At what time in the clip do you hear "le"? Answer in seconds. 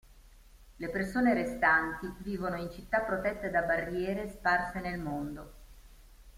0.77-0.89